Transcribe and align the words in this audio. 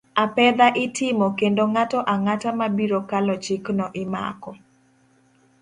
Apedha 0.23 0.67
itimo 0.85 1.27
kendo 1.39 1.63
ng'ato 1.73 1.99
ang'ata 2.13 2.49
mabiro 2.59 2.99
kalo 3.09 3.33
chikno 3.43 3.85
imako. 4.03 4.51